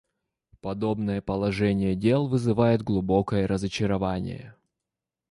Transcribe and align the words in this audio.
Подобное 0.61 1.21
положение 1.21 1.93
дел 1.95 2.25
вызывает 2.25 2.81
глубокое 2.81 3.45
разочарование. 3.45 4.55